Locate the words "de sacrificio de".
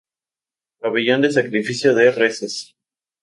1.23-2.05